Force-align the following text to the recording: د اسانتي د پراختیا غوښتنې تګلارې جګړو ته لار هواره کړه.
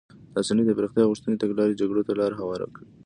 د 0.33 0.35
اسانتي 0.41 0.63
د 0.67 0.71
پراختیا 0.77 1.03
غوښتنې 1.11 1.35
تګلارې 1.43 1.79
جګړو 1.81 2.01
ته 2.07 2.13
لار 2.19 2.31
هواره 2.39 2.67
کړه. 2.73 2.87